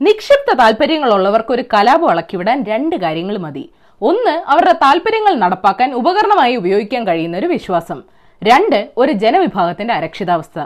നിക്ഷിപ്ത 0.00 0.54
താല്പര്യങ്ങളുള്ളവർക്ക് 0.54 1.52
ഒരു 1.52 1.64
കലാപം 1.74 2.10
ഇളക്കിവിടാൻ 2.10 2.64
രണ്ട് 2.64 2.96
കാര്യങ്ങൾ 2.96 3.38
മതി. 3.38 3.70
ഒന്ന് 4.02 4.34
അവരുടെ 4.50 4.72
താല്പര്യങ്ങൾ 4.72 5.34
നടപ്പാക്കാൻ 5.34 5.94
ഉപകരണമായി 5.94 6.56
ഉപയോഗിക്കാൻ 6.56 7.06
കഴിയുന്ന 7.06 7.36
ഒരു 7.36 7.46
വിശ്വാസം. 7.46 8.02
രണ്ട് 8.42 8.88
ഒരു 8.96 9.12
ജനവിഭാഗത്തിന്റെ 9.12 9.94
അരക്ഷിതാവസ്ഥ. 9.94 10.58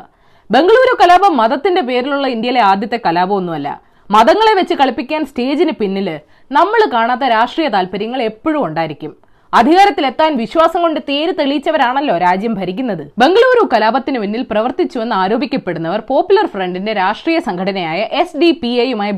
ബംഗളൂരു 0.50 0.94
കലാപം 1.02 1.36
മതത്തിന്റെ 1.36 1.82
പേരിലുള്ള 1.82 2.26
ഇന്ത്യയിലെ 2.26 2.60
ആദ്യത്തെ 2.60 2.98
കലാപമൊന്നുമല്ല. 3.06 3.80
മതങ്ങളെ 4.10 4.54
വെച്ച് 4.54 4.74
കളിപ്പിക്കാൻ 4.74 5.26
സ്റ്റേജിന് 5.26 5.72
പിന്നിൽ 5.72 6.20
നമ്മൾ 6.52 6.80
കാണാത്ത 6.92 7.24
രാഷ്ട്രീയ 7.24 7.68
താല്പര്യങ്ങൾ 7.68 8.22
എപ്പോഴും 8.22 8.64
ഉണ്ടായിരിക്കും. 8.66 9.12
അധികാരത്തിലെത്താൻ 9.58 10.30
വിശ്വാസം 10.42 10.80
കൊണ്ട് 10.82 11.00
തേര് 11.08 11.32
തെളിയിച്ചവരാണല്ലോ 11.38 12.14
രാജ്യം 12.18 12.54
ഭരിക്കുന്നത്. 12.60 13.02
ബംഗളൂരു 13.22 13.62
കലാപത്തിന് 13.72 14.18
മുന്നിൽ 14.22 14.42
പ്രവർത്തിച്ചുവെന്ന് 14.52 15.16
ആരോപിക്കപ്പെടുന്നവർ 15.22 16.00
പോപ്പുലർ 16.10 16.46
ഫ്രണ്ടിന്റെ 16.54 16.92
രാഷ്ട്രീയ 16.92 17.38
സംഘടനയായ 17.48 18.00
S 18.22 18.38
D 18.42 18.50
P 18.62 18.70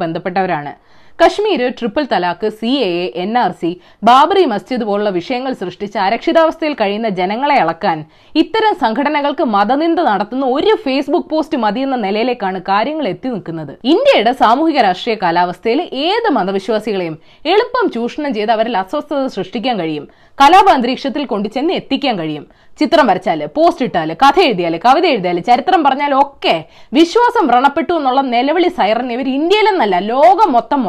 ബന്ധപ്പെട്ടവരാണ്. 0.03 0.73
Kashmir 1.19 1.61
triple 1.79 2.05
talaq 2.13 2.49
C 2.51 2.71
A 2.87 2.89
A 3.03 3.05
N 3.23 3.33
R 3.43 3.53
C 3.61 3.69
Babri 4.05 4.43
Masjid 4.53 4.87
പോലുള്ള 4.89 5.11
വിഷയങ്ങൾ 5.17 5.53
സൃഷ്ടിച്ച 5.61 5.97
അരക്ഷിതാവസ്ഥയിൽ 6.07 6.75
കഴിയുന്ന 6.81 7.09
ജനങ്ങളെ 7.19 7.57
അളക്കാൻ 7.65 7.99
ഇത്തരം 8.35 8.75
സംഘടനകൾക്ക് 8.81 9.45
മതനിന്ദ 9.55 10.01
നടത്തുന്ന 10.09 10.47
ഒരു 10.57 10.75
ഫേസ്ബുക്ക് 10.85 11.31
പോസ്റ്റ് 11.31 11.61
മതിയെന്ന 11.65 11.99
നിലയിലേക്കാണ് 12.07 12.61
കാര്യങ്ങൾ 12.71 13.07
എത്തി 13.13 13.31
നിൽക്കുന്നത്. 13.35 13.73
ഇന്ത്യയുടെ 13.93 14.33
സാമൂഹിക 14.43 14.83
രാഷ്ട്രീയ 14.89 15.17
കാലാവസ്ഥയിൽ 15.23 15.83
ഏത് 16.09 16.29
മതവിശ്വാസികളെയും 16.39 17.17
എളുപ്പം 17.53 17.87
ചൂഷണം 17.97 18.35
ചെയ്ത് 18.39 18.53
അവരിൽ 18.57 18.77
അസ്വസ്ഥത 18.83 19.25
സൃഷ്ടിക്കാൻ 19.39 19.79
കഴിയും. 19.81 20.07
കലാപ 20.39 20.69
അന്തരീക്ഷത്തിൽ 20.77 21.25
കൊണ്ടുചെന്ന് 21.33 21.73
എത്തിക്കാൻ 21.81 22.15
കഴിയും. 22.21 22.45
ചിത്രം 22.81 23.07
വരച്ചാൽ 23.09 23.41
പോസ്റ്റ് 23.57 23.85
ഇട്ടാൽ 23.87 24.09
കഥ 24.23 24.39
എഴുതിയാൽ 24.47 24.75
കവിത 24.85 25.07
എഴുതിയാൽ 25.11 25.37
ചരിത്രം 25.49 25.81
പറഞ്ഞാലും 25.85 26.19
ഒക്കെ 26.23 26.55
വിശ്വാസം 26.97 27.45
വ്രണപ്പെട്ടു 27.51 27.93
എന്നുള്ള 27.99 28.21
നിലവിളി 28.33 28.71
സൈറൻ 28.79 29.09
ഇവർ 29.17 29.27
ഇന്ത്യയിലെന്നല്ല 29.39 29.99
ലോകം 30.13 30.51
മൊത്തം 30.57 30.81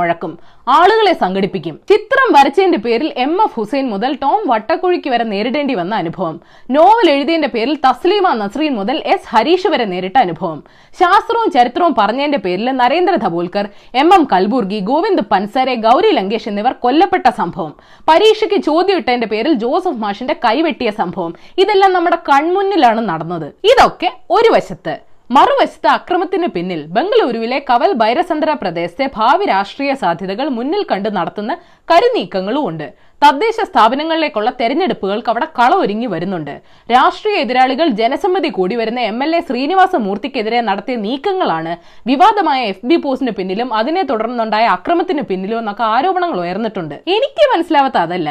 ആളുകളെ 0.67 1.13
സംഘടിപ്പിക്കും. 1.13 1.79
ചിത്രം 1.89 2.33
വരച്ചതിന്റെ 2.33 2.77
പേരിൽ 2.77 3.13
എം 3.17 3.41
എഫ് 3.43 3.55
ഹുസൈൻ 3.55 3.89
മുതൽ 3.89 4.13
ടോം 4.21 4.47
വട്ടക്കുഴിക്ക് 4.47 5.09
വരെ 5.09 5.23
നേരിടേണ്ടി 5.23 5.73
വന്ന 5.73 5.95
അനുഭവം. 5.95 6.41
നോവൽ 6.69 7.09
എഴുതിയതിന്റെ 7.09 7.47
പേരിൽ 7.47 7.75
തസ്ലീമ 7.75 8.33
നസ്രീൻ 8.33 8.75
മുതൽ 8.75 9.03
എസ് 9.05 9.35
ഹരീഷ് 9.35 9.67
വരെ 9.67 9.85
നേരിട്ട 9.85 10.17
അനുഭവം. 10.17 10.63
ശാസ്ത്രവും 10.99 11.51
ചരിത്രവും 11.51 11.95
പറഞ്ഞതിന്റെ 11.97 12.37
പേരിൽ 12.37 12.65
നരേന്ദ്ര 12.65 13.15
ധബോൽക്കർ 13.15 13.69
എം 13.95 14.13
എം 14.13 14.27
കൽബുർഗി 14.33 14.79
ഗോവിന്ദ് 14.79 15.23
പൻസരെ 15.31 15.75
ഗൗരി 15.75 16.11
ലങ്കേഷ് 16.11 16.49
എന്നിവർ 16.49 16.71
കൊല്ലപ്പെട്ട 16.71 17.29
സംഭവം. 17.29 17.73
പരീക്ഷയ്ക്ക് 18.09 18.61
ചോദ്യം 18.65 18.97
ഇട്ടതിന്റെ 18.97 19.27
പേരിൽ 19.27 19.53
ജോസഫ് 19.53 20.01
മാഷിന്റെ 20.05 20.33
കൈവെട്ടിയ 20.33 20.91
സംഭവം. 20.91 21.33
ഇതെല്ലാം 21.57 21.93
നമ്മുടെ 21.93 22.15
കൺമുന്നിലാണ് 22.15 23.09
നടന്നത്. 23.09 23.45
ഇതൊക്കെ 23.45 24.11
ഒരു 24.29 24.49
വശത്ത്. 24.53 25.14
മറുവശത്ത് 25.29 25.89
അക്രമത്തിന് 25.97 26.47
പിന്നിൽ 26.55 26.81
ബംഗളൂരുവിലെ 26.95 27.57
കവൽ 27.69 27.91
ബൈരസന്ദ്ര 28.01 28.49
പ്രദേശത്തെ 28.61 29.05
ഭാവി 29.15 29.45
രാഷ്ട്രീയ 29.51 29.91
സാധ്യതകൾ 30.01 30.47
മുന്നിൽ 30.57 30.83
കണ്ട് 30.91 31.09
നടത്തുന്ന 31.17 31.53
കരുനീക്കങ്ങളും 31.91 32.65
ഉണ്ട് 32.69 32.85
തദ്ദേശ 33.21 33.57
സ്ഥാപനങ്ങളിലേക്കുള്ള 33.69 34.49
തെരഞ്ഞെടുപ്പുകൾക്ക് 34.59 35.29
അവിടെ 35.31 35.47
കളമൊരുങ്ങി 35.57 36.07
വരുന്നുണ്ട്. 36.13 36.53
രാഷ്ട്രീയ 36.95 37.43
എതിരാളികൾ 37.43 37.87
ജനസമ്മതി 38.01 38.49
കൂടി 38.57 38.75
വരുന്ന 38.81 39.01
എം 39.11 39.19
എൽ 39.25 39.31
എ 39.37 39.41
ശ്രീനിവാസ 39.47 39.95
മൂർത്തിക്കെതിരെ 40.05 40.59
നടത്തിയ 40.69 40.95
നീക്കങ്ങളാണ് 41.05 41.73
വിവാദമായ 42.09 42.59
എഫ് 42.73 42.87
ബി 42.91 42.97
പോസ്റ്റിന് 43.05 43.33
പിന്നിലും 43.39 43.71
അതിനെ 43.79 44.03
തുടർന്നുണ്ടായ 44.11 44.65
അക്രമത്തിന് 44.77 45.23
പിന്നിലും 45.31 45.59
എന്നൊക്കെ 45.63 45.85
ആരോപണങ്ങൾ 45.93 46.39
ഉയർന്നിട്ടുണ്ട്. 46.45 46.95
എനിക്ക് 47.15 47.45
മനസ്സിലാവാത്ത 47.53 47.99
അതല്ല. 48.07 48.29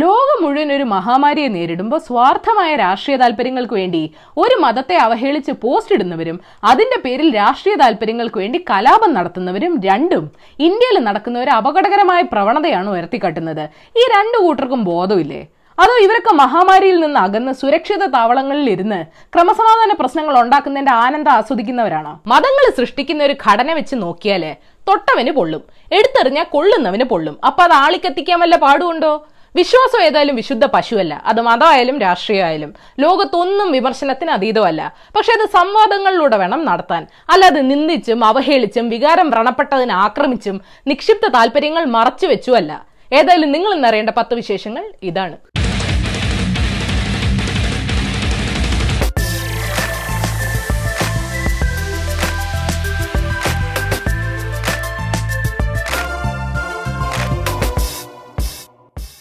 ലോകം 0.00 0.38
മുഴുവൻ 0.44 0.72
ഒരു 0.72 0.84
മഹാമാരിയെ 0.84 1.48
നേരിടുമ്പോൾ 1.48 1.98
സ്വാർത്ഥമായ 1.98 2.70
രാഷ്ട്രീയ 2.76 3.16
താല്പര്യങ്ങൾക്ക് 3.16 3.74
വേണ്ടി 3.74 4.00
ഒരു 4.38 4.54
മതത്തെ 4.54 4.96
അവഹേളിച്ച് 4.96 5.52
പോസ്റ്റ് 5.62 5.94
ഇടുന്നവരും 5.94 6.40
അതിന്റെ 6.70 6.98
പേരിൽ 7.04 7.28
രാഷ്ട്രീയ 7.36 7.74
താല്പര്യങ്ങൾക്ക് 7.82 8.38
വേണ്ടി 8.38 8.58
കലാപം 8.70 9.14
നടത്തുന്നവരും 9.14 9.80
രണ്ടും 9.84 10.24
ഇന്ത്യയിൽ 10.58 10.98
നടക്കുന്ന 10.98 11.38
ഒരു 11.38 11.50
അപകടകരമായ 11.50 12.22
പ്രവണതയാണ് 12.32 12.90
ഉയർത്തിക്കാട്ടുന്നത്. 12.90 13.64
ഈ 14.00 14.02
രണ്ടു 14.14 14.38
കൂട്ടർക്കും 14.38 14.82
ബോധമില്ലേ? 14.84 15.40
അതോ 15.78 15.94
ഇവരൊക്കെ 16.04 16.32
മഹാമാരിയിൽ 16.34 17.00
നിന്ന് 17.00 17.20
അകന്ന് 17.20 17.52
സുരക്ഷിത 17.52 18.04
താവളങ്ങളിൽ 18.16 18.70
ഇരുന്ന് 18.70 19.00
ക്രമസമാധാന 19.34 19.94
പ്രശ്നങ്ങൾ 20.00 20.34
ഉണ്ടാക്കുന്നതിന്റെ 20.42 20.92
ആനന്ദം 21.04 21.32
ആസ്വദിക്കുന്നവരാണോ? 21.32 22.12
മതങ്ങൾ 22.32 22.66
സൃഷ്ടിക്കുന്ന 22.80 23.24
ഒരു 23.24 23.36
ഘടന 23.46 23.72
വെച്ച് 23.72 23.96
നോക്കിയാൽ 24.04 24.44
തൊട്ടവന് 24.88 25.30
പൊള്ളും. 25.30 25.62
എടുത്തെറിഞ്ഞാൽ 25.92 26.46
കൊള്ളുന്നവന് 26.54 27.06
പൊള്ളും. 27.14 27.36
അപ്പൊ 27.48 27.62
അത് 27.62 27.74
ആളിക്കത്തിക്കാൻ 27.84 28.40
വല്ല 28.44 28.56
പാടുണ്ടോ 28.66 29.14
വിശ്വാസം 29.58 30.00
ഏതായാലും 30.06 30.36
വിശുദ്ധ 30.40 30.64
പശുവല്ല. 30.66 31.14
അത് 31.30 31.40
മതമായാലും 31.48 31.96
രാഷ്ട്രീയമായാലും. 32.04 32.70
ലോകത്തൊന്നും 33.04 33.68
വിമർശനത്തിന് 33.76 34.32
അതീതമല്ല. 34.36 34.82
പക്ഷെ 35.16 35.32
അത് 35.36 35.44
സംവാദങ്ങളിലൂടെ 35.56 36.36
വേണം 36.42 36.62
നടത്താൻ. 36.70 37.02
അല്ലാതെ 37.30 37.62
നിന്ദിച്ചും 37.70 38.20
അവഹേളിച്ചും 38.30 38.88
വികാരം 38.94 39.30
വ്രണപ്പെട്ടതിനെ 39.34 39.94
ആക്രമിച്ചും 40.06 40.58
നിക്ഷിപ്ത 40.86 41.28
താല്പര്യങ്ങൾ 41.36 41.84
മറച്ചു 41.96 42.26
വെച്ചുമല്ല 42.26 42.72
ഏതായാലും 43.12 43.52
നിങ്ങൾ 43.54 43.72
ഇന്നറിയേണ്ട 43.74 44.10
പത്ത് 44.10 44.34
വിശേഷങ്ങൾ 44.34 44.84
ഇതാണ്. 45.10 45.36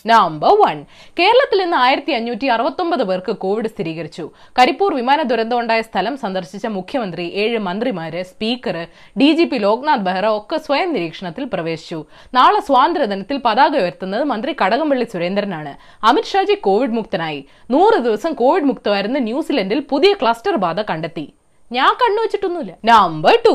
നമ്പർ 0.08 0.52
വൺ 0.62 0.78
കേരളത്തിൽ 1.20 1.60
നിന്ന് 1.60 1.78
ആയിരത്തി 1.78 2.12
അഞ്ഞൂറ്റി 2.12 2.48
അറുപത്തൊമ്പത് 2.48 3.04
പേർക്ക് 3.04 3.34
കോവിഡ് 3.44 3.70
സ്ഥിരീകരിച്ചു. 3.70 4.26
കരിപ്പൂർ 4.60 4.92
വിമാന 4.96 5.22
ദുരന്തം 5.22 5.60
ഉണ്ടായ 5.60 5.82
സ്ഥലം 5.82 6.18
സന്ദർശിച്ച 6.18 6.66
മുഖ്യമന്ത്രി 6.66 7.26
ഏഴ് 7.44 7.60
മന്ത്രിമാര് 7.68 8.22
speaker 8.24 8.78
D 9.22 9.30
G 9.32 9.44
P 9.44 9.58
Loknath 9.58 10.06
Behera 10.08 10.26
ഒക്കെ 10.26 10.58
സ്വയം 10.58 10.94
നിരീക്ഷണത്തിൽ 10.94 11.46
പ്രവേശിച്ചു. 11.54 12.06
നാളെ 12.34 12.60
സ്വാതന്ത്ര്യദിനത്തിൽ 12.60 13.40
പതാക 13.46 13.76
ഉയർത്തുന്നത് 13.84 14.24
മന്ത്രി 14.24 14.56
കടകംപള്ളി 14.64 15.08
സുരേന്ദ്രനാണ്. 15.14 15.74
അമിത്ഷാജി 16.04 16.54
കോവിഡ് 16.68 16.98
മുക്തനായി. 17.00 17.42
നൂറ് 17.72 18.00
ദിവസം 18.10 18.34
കോവിഡ് 18.34 18.70
മുക്തമായിരുന്ന 18.72 19.20
ന്യൂസിലൻഡിൽ 19.30 19.82
പുതിയ 19.90 20.14
ക്ലസ്റ്റർ 20.22 20.58
ബാധ 20.66 20.82
കണ്ടെത്തി. 20.82 21.28
ഞാൻ 21.72 21.92
കണ്ണു 22.02 22.20
വെച്ചിട്ടൊന്നുമില്ല. 22.24 22.74
നമ്പർ 22.90 23.36
ടു 23.46 23.54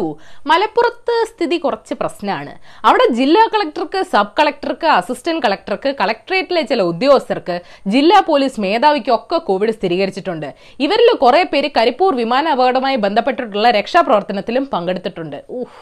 മലപ്പുറത്ത് 0.51 1.15
സ്ഥിതി 1.31 1.57
കുറച്ച് 1.65 1.95
പ്രശ്നമാണ്. 2.01 2.53
അവിടെ 2.89 3.07
ജില്ലാ 3.19 3.43
കളക്ടർക്ക് 3.55 4.01
സബ് 4.13 4.35
കളക്ടർക്ക് 4.39 4.87
അസിസ്റ്റന്റ് 4.87 5.43
കളക്ടർക്ക് 5.45 5.91
കളക്ടറേറ്റിലെ 6.01 6.63
ചില 6.63 6.81
ഉദ്യോഗസ്ഥർക്ക് 6.93 7.57
ജില്ലാ 7.95 8.21
പോലീസ് 8.31 8.61
മേധാവിക്കും 8.61 9.15
ഒക്കെ 9.15 9.39
കോവിഡ് 9.49 9.77
സ്ഥിരീകരിച്ചിട്ടുണ്ട്. 9.79 10.49
ഇവരിൽ 10.87 11.11
കുറെ 11.25 11.43
പേര് 11.53 11.71
കരിപ്പൂർ 11.79 12.15
വിമാന 12.15 12.49
അപകടവുമായി 12.57 12.97
ബന്ധപ്പെട്ടിട്ടുള്ള 13.07 13.71
രക്ഷാപ്രവർത്തനത്തിലും 13.71 14.67
പങ്കെടുത്തിട്ടുണ്ട്. 14.75 15.39
ഊഹ് 15.61 15.81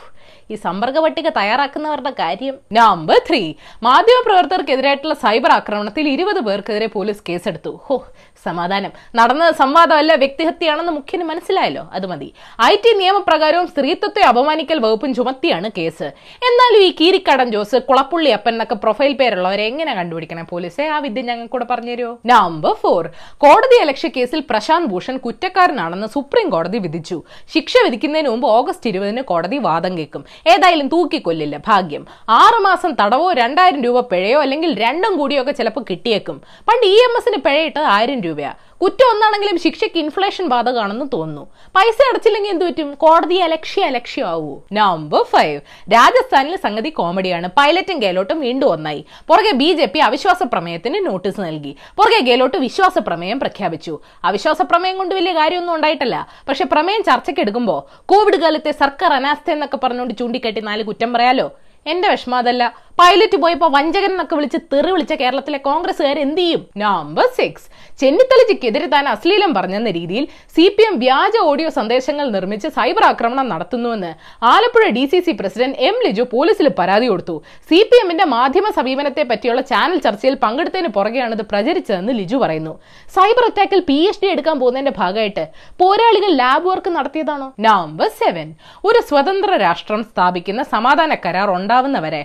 ഈ 0.50 0.56
സമ്പർക്ക 0.66 0.98
പട്ടിക 1.04 1.28
തയ്യാറാക്കുന്നവരുടെ 1.38 2.12
കാര്യം. 2.20 2.54
നമ്പർ 2.72 3.18
ത്രീ 3.28 3.40
മാധ്യമപ്രവർത്തകർക്കെതിരായിട്ടുള്ള 3.86 5.14
സൈബർ 5.24 5.50
ആക്രമണത്തിൽ 5.56 6.08
ഇരുപത് 6.08 6.40
പേർക്കെതിരെ 6.46 6.86
പോലീസ് 6.94 7.22
കേസെടുത്തു. 7.28 7.72
ഹോ 7.86 7.96
സമാധാനം. 8.44 8.90
നടന്ന 9.14 9.50
സംവാദമല്ല 9.50 10.14
വ്യക്തിഹത്യയാണെന്ന് 10.14 10.92
മുഖ്യന് 10.92 11.24
മനസ്സിലായല്ലോ. 11.24 11.90
അത് 11.92 12.06
മതി. 12.06 12.32
ഐ 12.62 12.74
ടി 12.74 12.96
നിയമപ്രകാരവും 12.96 13.66
സ്ത്രീത്വത്തെ 13.66 14.22
അപമാനിക്കൽ 14.22 14.78
വകുപ്പും 14.78 15.14
ചുമത്തിയാണ് 15.14 15.70
കേസ്. 15.78 16.02
എന്നാലും 16.48 16.82
ഈ 16.82 16.94
കീരിക്കടൻ 17.00 17.50
ജോസ് 17.50 17.76
കുളപ്പുള്ളി 17.76 18.30
അപ്പൻ 18.30 18.52
എന്നൊക്കെ 18.52 18.74
പ്രൊഫൈൽ 18.74 19.12
പേരുള്ളവരെ 19.12 19.62
എങ്ങനെ 19.62 19.94
കണ്ടുപിടിക്കണം 19.94 20.46
പോലീസെ? 20.50 20.82
ആ 20.82 20.98
വിദ്യ 20.98 21.22
ഞങ്ങൾക്ക് 21.22 21.52
കൂടെ 21.52 21.66
പറഞ്ഞുതരുമോ? 21.70 22.18
നമ്പർ 22.26 22.74
ഫോർ 22.74 23.10
കോടതി 23.38 23.80
അലക്ഷ്യ 23.80 24.08
കേസിൽ 24.16 24.42
പ്രശാന്ത് 24.50 24.90
ഭൂഷൺ 24.90 25.16
കുറ്റക്കാരനാണെന്ന് 25.16 26.06
സുപ്രീം 26.06 26.50
കോടതി 26.50 26.78
വിധിച്ചു. 26.78 27.22
ശിക്ഷ 27.54 27.74
വിധിക്കുന്നതിന് 27.84 28.28
മുമ്പ് 28.28 28.48
ഓഗസ്റ്റ് 28.48 28.90
ഇരുപതിന് 28.90 29.22
കോടതി 29.22 29.58
വാദം 29.58 29.98
കേൾക്കും. 29.98 30.24
ഏതായാലും 30.48 30.88
തൂക്കിക്കൊല്ലില്ല. 30.88 31.56
ഭാഗ്യം. 31.66 32.06
ആറുമാസം 32.28 32.96
തടവോ 33.00 33.32
രണ്ടായിരം 33.32 33.84
രൂപ 33.84 34.00
പിഴയോ 34.00 34.40
അല്ലെങ്കിൽ 34.40 34.78
രണ്ടും 34.78 35.18
കൂടിയോ 35.18 35.42
ഒക്കെ 35.42 35.52
ചിലപ്പോൾ 35.52 35.84
കിട്ടിയേക്കും. 35.90 36.42
പണ്ട് 36.68 36.86
ഇ 36.86 36.94
എം 36.94 37.16
എസിന് 37.16 37.36
പിഴയിട്ട് 37.36 37.78
ആയിരം 37.78 38.20
രൂപയാ. 38.28 38.52
കുറ്റം 38.82 39.08
ഒന്നാണെങ്കിലും 39.12 39.58
ശിക്ഷയ്ക്ക് 39.58 39.98
ഇൻഫ്ലേഷൻ 39.98 40.46
ബാധകമാണെന്ന് 40.48 41.06
തോന്നുന്നു. 41.12 41.44
പൈസ 41.76 41.98
അടച്ചില്ലെങ്കിൽ 42.10 42.50
എന്ത് 42.50 42.64
പറ്റും? 42.64 42.94
കോടതി 42.94 43.34
അലക്ഷ്യ 43.34 43.84
അലക്ഷ്യമാവൂ 43.84 44.56
നമ്പർ 44.72 45.22
ഫൈവ് 45.22 45.60
രാജസ്ഥാനിൽ 45.94 46.56
സംഗതി 46.56 46.90
കോമഡിയാണ്. 46.90 47.48
പൈലറ്റും 47.56 47.98
ഗെലോട്ടും 47.98 48.40
വീണ്ടും 48.40 48.70
ഒന്നായി. 48.72 49.04
പുറകെ 49.28 49.52
ബി 49.52 49.72
ജെ 49.72 49.86
പി 49.86 49.98
അവിശ്വാസ 49.98 50.42
പ്രമേയത്തിന് 50.42 51.06
നോട്ടീസ് 51.06 51.40
നൽകി. 51.40 51.76
പുറകെ 51.96 52.20
ഗെലോട്ട് 52.20 52.56
വിശ്വാസ 52.56 52.98
പ്രമേയം 52.98 53.40
പ്രഖ്യാപിച്ചു. 53.40 53.98
അവിശ്വാസ 54.24 54.62
പ്രമേയം 54.62 54.98
കൊണ്ട് 54.98 55.14
വലിയ 55.14 55.32
കാര്യമൊന്നും 55.32 55.74
ഉണ്ടായിട്ടല്ല. 55.74 56.28
പക്ഷെ 56.48 56.64
പ്രമേയം 56.64 57.02
ചർച്ചയ്ക്ക് 57.02 57.40
എടുക്കുമ്പോൾ 57.40 57.80
കോവിഡ് 58.06 58.40
കാലത്തെ 58.40 58.72
സർക്കാർ 58.72 59.12
അനാസ്ഥ 59.12 59.50
എന്നൊക്കെ 59.50 59.76
പറഞ്ഞുകൊണ്ട് 59.76 60.14
ചൂണ്ടിക്കാട്ടി 60.18 60.60
നാല് 60.60 60.84
കുറ്റം 60.84 61.12
പറയാലോ? 61.12 61.50
എന്റെ 61.86 62.08
വിഷമം 62.10 62.38
അതല്ല. 62.38 62.64
പൈലറ്റ് 62.98 63.36
പോയപ്പോ 63.42 63.66
വഞ്ചകൻ 63.74 64.10
എന്നൊക്കെ 64.14 64.36
വിളിച്ച് 64.38 64.58
തെറി 64.72 64.90
വിളിച്ച 64.94 65.14
കേരളത്തിലെ 65.20 65.58
കോൺഗ്രസ്സുകാർ 65.66 66.16
എന്ത് 66.24 66.40
ചെയ്യും? 66.40 66.62
നമ്പർ 66.82 67.26
സിക്സ് 67.36 67.66
ചെന്നിത്തലജിക്കെതിരെ 68.00 68.86
താൻ 68.94 69.04
അശ്ലീലം 69.12 69.52
പറഞ്ഞെന്ന 69.56 69.90
രീതിയിൽ 69.96 70.24
സി 70.56 70.64
പി 70.76 70.82
എം 70.88 70.94
വ്യാജ 71.02 71.36
ഓഡിയോ 71.50 71.68
സന്ദേശങ്ങൾ 71.76 72.26
നിർമ്മിച്ച് 72.36 72.68
സൈബർ 72.76 73.04
ആക്രമണം 73.08 73.46
നടത്തുന്നുവെന്ന് 73.52 74.10
Alappuzha 74.52 74.84
D 74.96 75.04
C 75.12 75.18
C 75.26 75.32
president 75.40 75.78
M 75.88 75.96
Liju 76.06 76.24
പോലീസിൽ 76.34 76.68
പരാതി 76.80 77.06
കൊടുത്തു. 77.12 77.36
സി 77.70 77.78
പി 77.90 77.96
എമ്മിന്റെ 78.02 78.26
മാധ്യമ 78.34 78.66
സമീപനത്തെ 78.78 79.24
പറ്റിയുള്ള 79.30 79.62
ചാനൽ 79.72 79.98
ചർച്ചയിൽ 80.06 80.36
പങ്കെടുത്തതിന് 80.44 80.90
പുറകെയാണ് 80.98 81.34
ഇത് 81.38 81.44
പ്രചരിച്ചതെന്ന് 81.52 82.14
ലിജു 82.20 82.38
പറയുന്നു. 82.44 82.74
സൈബർ 83.16 83.46
അറ്റാക്കിൽ 83.48 83.82
പി 83.90 83.98
എച്ച് 84.10 84.22
ഡി 84.24 84.30
എടുക്കാൻ 84.34 84.56
പോകുന്നതിന്റെ 84.62 84.94
ഭാഗമായിട്ട് 85.00 85.46
പോരാളികൾ 85.82 86.32
ലാബ് 86.42 86.66
വർക്ക് 86.70 86.92
നടത്തിയതാണോ? 86.98 87.48
നമ്പർ 87.68 88.10
സെവൻ 88.20 88.48
ഒരു 88.90 89.02
സ്വതന്ത്ര 89.10 89.50
രാഷ്ട്രം 89.66 90.04
സ്ഥാപിക്കുന്ന 90.10 90.62
സമാധാന 90.74 91.12
കരാർ 91.26 91.50
ഉണ്ടാവുന്നവരെ 91.58 92.22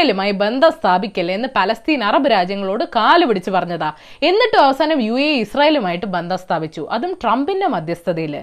ഇസ്രയേലുമായി 0.00 0.32
ബന്ധം 0.42 0.70
സ്ഥാപിക്കല്ലേ 0.70 1.32
എന്ന് 1.34 1.48
പലസ്തീൻ 1.56 2.00
അറബ് 2.04 2.28
രാജ്യങ്ങളോട് 2.30 2.84
കാൽ 2.96 3.24
പിടിച്ച് 3.24 3.50
പറഞ്ഞതാ. 3.56 3.88
എന്നിട്ടും 4.22 4.60
അവസാനം 4.66 4.98
യു 5.08 5.16
എ 5.20 5.26
ഇസ്രായേലുമായിട്ട് 5.44 6.06
ബന്ധം 6.14 6.38
സ്ഥാപിച്ചു. 6.38 6.82
അതും 6.90 7.12
ട്രംപിന്റെ 7.22 7.66
മധ്യസ്ഥതയിൽ. 7.74 8.34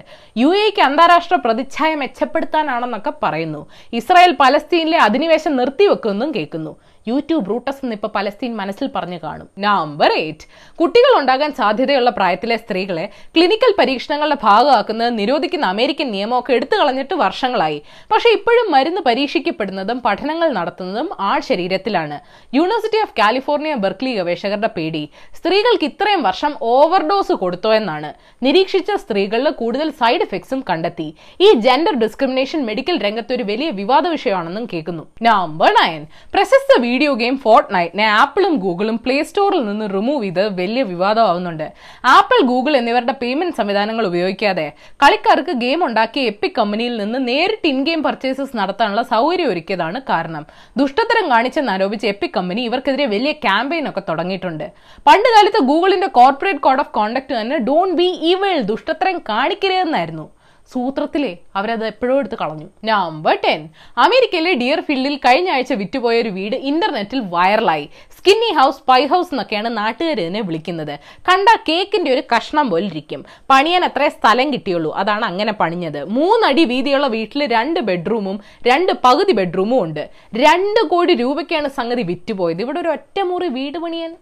യു 0.42 0.50
എക്ക് 0.66 0.82
അന്താരാഷ്ട്ര 0.82 1.36
പ്രതിച്ഛായ 1.44 1.94
മെച്ചപ്പെടുത്താനാണെന്നൊക്കെ 2.02 3.12
പറയുന്നു. 3.22 3.62
ഇസ്രായേൽ 3.92 4.34
പലസ്തീനിലെ 4.40 4.98
അധിനിവേശം 5.08 5.56
നിർത്തിവെക്കുമെന്നും 5.56 6.30
കേൾക്കുന്നു. 6.36 6.74
യൂട്യൂബ് 7.06 7.50
റൂട്ടസ് 7.50 7.80
എന്ന് 7.82 7.96
ഇപ്പൊ 7.98 8.08
പലസ്തീൻ 8.16 8.56
മനസ്സിൽ 8.56 8.90
പറഞ്ഞു 8.94 9.18
കാണും. 9.22 9.48
നമ്പർ 9.58 10.12
എയ്റ്റ് 10.12 10.46
കുട്ടികൾ 10.80 11.12
ഉണ്ടാകാൻ 11.20 11.52
സാധ്യതയുള്ള 11.52 12.10
പ്രായത്തിലെ 12.10 12.56
സ്ത്രീകളെ 12.56 13.04
ക്ലിനിക്കൽ 13.36 13.72
പരീക്ഷണങ്ങളുടെ 13.78 14.38
ഭാഗമാക്കുന്നത് 14.42 15.18
നിരോധിക്കുന്ന 15.18 15.66
അമേരിക്കൻ 15.66 16.10
നിയമമൊക്കെ 16.10 16.52
എടുത്തു 16.52 16.76
കളഞ്ഞിട്ട് 16.80 17.14
വർഷങ്ങളായി. 17.24 17.82
പക്ഷേ 18.12 18.30
ഇപ്പോഴും 18.38 18.72
മരുന്ന് 18.76 19.00
പരീക്ഷിക്കപ്പെടുന്നതും 19.08 20.00
പഠനങ്ങൾ 20.06 20.48
നടത്തുന്നതും 20.58 21.08
ആൾ 21.28 21.40
ശരീരത്തിലാണ്. 21.50 22.18
യൂണിവേഴ്സിറ്റി 22.58 23.00
ഓഫ് 23.04 23.14
കാലിഫോർണിയ 23.20 23.74
ബെർക്ലി 23.74 24.12
ഗവേഷകരുടെ 24.18 24.70
പേടി. 24.76 25.04
സ്ത്രീകൾക്ക് 25.38 25.84
ഇത്രയും 25.84 26.22
വർഷം 26.22 26.52
ഓവർഡോസ് 26.60 27.32
കൊടുത്തോ 27.32 27.74
എന്നാണ്. 27.74 28.12
നിരീക്ഷിച്ച 28.42 28.90
സ്ത്രീകളിൽ 29.04 29.50
കൂടുതൽ 29.50 29.90
സൈഡ് 30.00 30.24
എഫക്ട്സും 30.26 30.64
കണ്ടെത്തി. 30.70 31.08
ഈ 31.40 31.48
ജെൻഡർ 31.66 31.94
ഡിസ്ക്രിമിനേഷൻ 32.04 32.60
മെഡിക്കൽ 32.70 32.96
രംഗത്ത് 33.06 33.32
ഒരു 33.36 33.42
വലിയ 33.42 33.70
വിവാദ 33.80 34.04
വിഷയമാണെന്നും 34.08 34.64
കേൾക്കുന്നു. 34.72 35.04
നമ്പർ 35.22 35.70
നയൻ 35.80 36.02
പ്രശസ്ത 36.34 36.80
വീഡിയോ 36.80 36.96
ഗെയിം 37.06 37.38
ഫോർട്ട് 37.38 37.74
നൈറ്റിനെ 37.74 38.04
ആപ്പിളും 38.04 38.54
ഗൂഗിളും 38.54 38.96
പ്ലേ 38.96 39.22
സ്റ്റോറിൽ 39.22 39.64
നിന്ന് 39.64 39.90
റിമൂവ് 39.90 40.24
ചെയ്ത് 40.24 40.60
വലിയ 40.60 40.82
വിവാദമാവുന്നുണ്ട്. 40.82 41.72
ആപ്പിൾ 42.04 42.46
ഗൂഗിൾ 42.46 42.76
എന്നിവരുടെ 42.76 43.12
പേയ്മെന്റ് 43.12 43.56
സംവിധാനങ്ങൾ 43.56 44.06
ഉപയോഗിക്കാതെ 44.06 44.72
കളിക്കാർക്ക് 45.02 45.50
ഗെയിം 45.50 45.84
ഉണ്ടാക്കിയ 45.84 46.22
എപ്പിക് 46.22 46.56
കമ്പനിയിൽ 46.58 46.96
നിന്ന് 46.96 47.28
നേരിട്ട് 47.28 47.68
ഇൻ 47.68 47.84
ഗെയിം 47.84 48.02
പർച്ചേസസ് 48.02 48.56
നടത്താനുള്ള 48.56 49.02
സൗകര്യം 49.02 49.48
ഒരുക്കിയതാണ് 49.48 50.02
കാരണം. 50.02 50.46
ദുഷ്ടത്തരം 50.76 51.30
കാണിച്ചെന്ന് 51.30 51.72
ആരോപിച്ച് 51.72 52.06
എപ്പിക് 52.06 52.30
കമ്പനി 52.30 52.62
ഇവർക്കെതിരെ 52.62 53.06
വലിയ 53.06 53.32
ക്യാമ്പയിൻ 53.32 53.88
ഒക്കെ 53.88 54.02
തുടങ്ങിയിട്ടുണ്ട്. 54.08 54.72
പണ്ട് 55.06 55.28
കാലത്ത് 55.36 55.62
ഗൂഗിളിന്റെ 55.62 56.06
കോർപ്പറേറ്റ് 56.06 56.60
കോഡ് 56.60 56.80
ഓഫ് 56.80 56.94
കോണ്ടക്ട് 56.94 57.40
തന്നെ 57.40 57.58
ഡോണ്ട് 57.58 57.96
ബി 57.96 58.18
ഈവിൾ 58.22 58.60
ദുഷ്ടത്തരം 58.60 59.18
കാണിക്കരുതെന്നായിരുന്നു. 59.18 60.37
സൂത്രത്തിലെ 60.72 61.36
അവരത് 61.56 61.86
എപ്പോഴും 61.86 62.18
എടുത്ത് 62.18 62.38
കളഞ്ഞു. 62.40 62.66
നമ്പർ 62.84 63.38
ടെൻ 63.44 63.68
അമേരിക്കയിലെ 63.98 64.52
ഡിയർ 64.54 64.80
ഫീൽഡിൽ 64.80 65.16
കഴിഞ്ഞ 65.16 65.50
ആഴ്ച 65.50 65.72
വിറ്റുപോയ 65.72 66.20
ഒരു 66.20 66.28
വീട് 66.28 66.56
ഇന്റർനെറ്റിൽ 66.56 67.20
വൈറലായി 67.20 67.88
സ്കിന്നി 68.18 68.52
ഹൗസ് 68.58 68.80
പൈ 68.88 69.06
ഹൗസ് 69.06 69.34
എന്നൊക്കെയാണ് 69.34 69.76
നാട്ടുകാർ 69.76 70.20
ഇതിനെ 70.20 70.40
വിളിക്കുന്നത്. 70.40 70.98
കണ്ട 71.28 71.48
കേക്കിന്റെ 71.68 72.12
ഒരു 72.12 72.22
കഷ്ണം 72.36 72.70
പോലെ 72.70 72.86
ഇരിക്കും. 72.86 73.24
പണിയാൻ 73.50 73.84
അത്രേ 73.84 74.08
സ്ഥലം 74.08 74.52
കിട്ടിയുള്ളൂ. 74.52 74.94
അതാണ് 74.94 75.24
അങ്ങനെ 75.24 75.52
പണിഞ്ഞത്. 75.52 76.04
മൂന്നടി 76.04 76.64
വീതിയുള്ള 76.64 77.06
വീട്ടിൽ 77.06 77.46
രണ്ട് 77.46 77.80
ബെഡ്റൂമും 77.80 78.40
രണ്ട് 78.66 78.92
പകുതി 79.04 79.32
ബെഡ്റൂമും 79.32 79.82
ഉണ്ട്. 79.82 80.10
രണ്ട് 80.36 80.86
കോടി 80.88 81.14
രൂപയ്ക്കാണ് 81.14 81.68
സംഗതി 81.68 82.02
വിറ്റുപോയത്. 82.02 82.60
ഇവിടെ 82.60 82.80
ഒരു 82.80 82.88
ഒറ്റമുറി 82.88 83.48
വീട് 83.48 83.78
പണിയാൻ. 83.78 84.16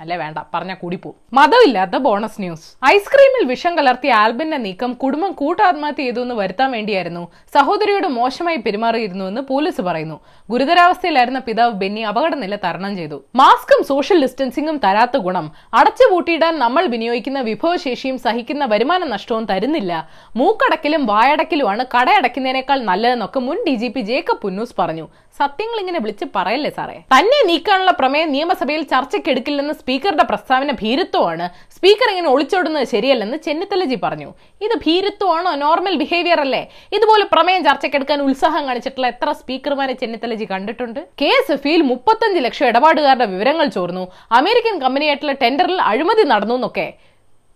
അല്ലേ 0.00 0.16
വേണ്ട 0.16 0.38
പറഞ്ഞ 0.54 0.74
കൂടിപ്പോ. 0.74 1.14
മതമില്ലാത്ത 1.32 1.96
ബോണസ് 1.96 2.40
ന്യൂസ് 2.40 2.86
ഐസ്ക്രീമിൽ 2.86 3.44
വിഷം 3.48 3.78
കലർത്തിയ 3.78 4.12
ആൽബിന്റെ 4.12 4.56
നീക്കം 4.56 4.92
കുടുംബം 4.92 5.32
കൂട്ടാത്മഹത്യ 5.32 6.04
ചെയ്തു 6.04 6.20
എന്ന് 6.20 6.34
വരുത്താൻ 6.34 6.70
വേണ്ടിയായിരുന്നു. 6.70 7.24
സഹോദരിയോട് 7.54 8.08
മോശമായി 8.08 8.56
പെരുമാറിയിരുന്നു 8.56 9.24
എന്ന് 9.24 9.40
പോലീസ് 9.40 9.80
പറയുന്നു. 9.80 10.20
ഗുരുതരാവസ്ഥയിലായിരുന്ന 10.50 11.38
പിതാവ് 11.38 11.72
ബെന്നി 11.72 12.00
അപകടനില 12.00 12.56
തരണം 12.56 12.96
ചെയ്തു. 12.96 13.24
മാസ്കും 13.34 13.84
സോഷ്യൽ 13.84 14.22
ഡിസ്റ്റൻസിംഗും 14.22 14.80
തരാത്ത 14.84 15.16
ഗുണം. 15.16 15.52
അടച്ചു 15.74 16.04
അടച്ചുപൂട്ടിയിടാൻ 16.04 16.58
നമ്മൾ 16.58 16.86
വിനിയോഗിക്കുന്ന 16.86 17.40
വിഭവശേഷിയും 17.40 18.18
സഹിക്കുന്ന 18.18 18.64
വരുമാന 18.64 19.04
നഷ്ടവും 19.04 19.44
തരുന്നില്ല. 19.44 19.92
മൂക്കടക്കിലും 20.36 21.06
വായടക്കിലുമാണ് 21.06 21.84
കടയടക്കുന്നതിനേക്കാൾ 21.94 22.80
നല്ലതെന്നൊക്കെ 22.80 23.40
മുൻ 23.40 23.58
D 23.66 23.74
G 23.74 23.88
P 23.88 24.00
Jacob 24.00 24.40
Punnoose 24.42 24.74
പറഞ്ഞു. 24.78 25.08
സത്യങ്ങൾ 25.38 25.78
ഇങ്ങനെ 25.82 26.00
വിളിച്ച് 26.02 26.26
പറയല്ലേ 26.34 26.70
സാറേ? 26.76 26.96
തന്നെ 27.14 27.38
നീക്കാനുള്ള 27.50 27.92
പ്രമേയം 28.00 28.28
നിയമസഭയിൽ 28.34 28.82
ചർച്ചയ്ക്കെടുക്കില്ലെന്ന് 28.92 29.74
സ്പീക്കറുടെ 29.80 30.24
പ്രസ്താവന 30.30 30.72
ഭീരുത്വമാണ്. 30.82 31.46
സ്പീക്കർ 31.76 32.08
ഇങ്ങനെ 32.12 32.28
ഒളിച്ചോടുന്നത് 32.34 32.86
ശരിയല്ലെന്ന് 32.92 33.38
ചെന്നിത്തലജി 33.46 33.96
പറഞ്ഞു. 34.04 34.28
ഇത് 34.66 34.74
ഭീരുത്വമാണോ 34.84 35.54
നോർമൽ 35.64 35.96
ബിഹേവിയർ 36.02 36.40
അല്ലേ? 36.46 36.62
ഇതുപോലെ 36.96 37.24
പ്രമേയം 37.32 37.64
ചർച്ചയ്ക്കെടുക്കാൻ 37.68 38.20
ഉത്സാഹം 38.28 38.62
കാണിച്ചിട്ടുള്ള 38.68 39.08
എത്ര 39.14 39.30
സ്പീക്കർമാരെ 39.40 39.96
ചെന്നിത്തലജി 40.02 40.48
കണ്ടിട്ടുണ്ട്? 40.52 41.00
കെ 41.22 41.30
എസ് 41.38 41.82
മുപ്പത്തഞ്ച് 41.92 42.42
ലക്ഷം 42.46 42.68
ഇടപാടുകാരുടെ 42.72 43.26
വിവരങ്ങൾ 43.34 43.66
ചോർന്നു. 43.78 44.04
അമേരിക്കൻ 44.40 44.78
കമ്പനിയായിട്ടുള്ള 44.84 45.34
ടെൻഡറിൽ 45.42 45.80
അഴിമതി 45.90 46.26
നടന്നു 46.34 46.56
എന്നൊക്കെ. 46.60 46.86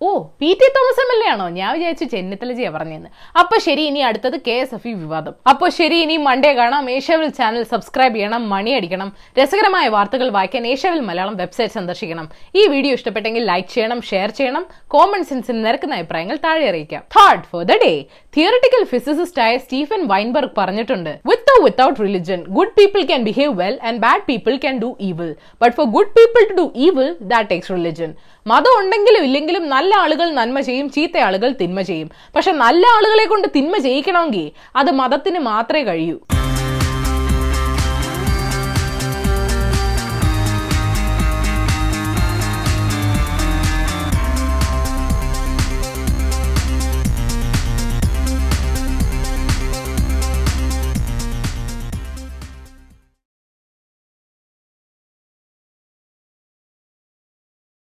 ഓ 0.01 0.11
P 0.41 0.49
T 0.61 0.67
Thomas 0.75 1.01
M 1.05 1.09
L 1.15 1.21
A 1.27 1.31
ആണോ? 1.31 1.49
ഞാൻ 1.49 1.71
വിചാരിച്ചു 1.75 2.05
ചെന്നിത്തലജിയാ 2.05 2.71
പറഞ്ഞെന്ന് 2.71 3.09
അപ്പൊ 3.39 3.59
ശരി 3.59 3.83
ഇനി 3.83 3.99
അടുത്തത് 3.99 4.37
കെ 4.47 4.51
എസ് 4.51 4.75
എഫ് 4.75 4.89
ഇ 4.89 4.93
വിവാദം. 4.93 5.35
അപ്പൊ 5.49 5.69
ശരി 5.69 5.97
ഇനി 5.97 6.17
മൺഡേ 6.17 6.55
കാണാം. 6.55 6.91
ഏഷ്യാവിൽ 6.91 7.29
ചാനൽ 7.29 7.63
സബ്സ്ക്രൈബ് 7.63 8.15
ചെയ്യണം 8.15 8.49
മണി 8.49 8.71
അടിക്കണം. 8.71 9.13
രസകരമായ 9.39 9.89
വാർത്തകൾ 9.89 10.29
വായിക്കാൻ 10.29 10.67
ഏഷ്യാവിൽ 10.67 11.01
മലയാളം 11.01 11.37
വെബ്സൈറ്റ് 11.37 11.73
സന്ദർശിക്കണം. 11.73 12.29
ഈ 12.55 12.67
വീഡിയോ 12.67 12.95
ഇഷ്ടപ്പെട്ടെങ്കിൽ 12.95 13.45
ലൈക്ക് 13.45 13.69
ചെയ്യണം 13.69 14.03
ഷെയർ 14.03 14.31
ചെയ്യണം. 14.31 14.67
കോമൺ 14.89 15.25
സെൻസിന് 15.25 15.67
നിരക്കുന്ന 15.67 15.95
അഭിപ്രായങ്ങൾ 15.95 16.39
താഴെ 16.45 16.69
അറിയിക്കാം. 16.69 17.03
Third 17.19 17.45
for 17.53 17.65
the 17.65 17.79
day 17.85 17.93
theoretical 18.37 18.85
physicist 18.85 19.43
ആയ 19.43 19.57
സ്റ്റീഫൻ 19.57 20.07
വൈൻബർഗ് 20.07 20.55
പറഞ്ഞിട്ടുണ്ട് 20.59 21.11
with 21.27 21.53
or 21.55 21.65
without 21.65 22.01
religion 22.01 22.45
good 22.49 22.75
people 22.79 23.03
can 23.03 23.23
behave 23.25 23.61
well 23.61 23.79
and 23.83 23.99
bad 23.99 24.23
people 24.23 24.57
can 24.57 24.79
do 24.79 24.97
evil 25.01 25.31
but 25.63 25.77
for 25.77 25.87
good 25.87 26.15
people 26.19 26.43
to 26.51 26.55
do 26.63 26.67
evil 26.77 27.17
that 27.23 27.51
takes 27.51 27.73
religion 27.73 28.15
മതം 28.51 28.75
ഉണ്ടെങ്കിലും 28.81 29.23
ഇല്ലെങ്കിലും 29.29 29.65
നല്ല 29.75 29.93
ആളുകൾ 30.05 30.29
നന്മ 30.39 30.59
ചെയ്യും 30.69 30.87
ചീത്ത 30.97 31.17
ആളുകൾ 31.29 31.51
തിന്മ 31.61 31.81
ചെയ്യും. 31.91 32.09
പക്ഷെ 32.37 32.53
നല്ല 32.65 32.83
ആളുകളെ 32.97 33.25
കൊണ്ട് 33.33 33.47
തിന്മ 33.57 33.77
ചെയ്യിക്കണമെങ്കിൽ 33.87 34.47
അത് 34.81 34.91
മതത്തിന് 35.01 35.41
മാത്രമേ 35.51 35.85
കഴിയൂ. 35.89 36.17